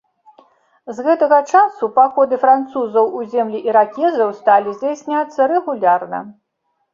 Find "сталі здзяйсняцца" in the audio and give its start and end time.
4.39-5.39